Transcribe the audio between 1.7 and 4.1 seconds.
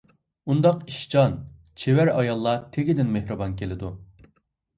چېۋەر ئاياللار تېگىدىن مېھرىبان كېلىدۇ.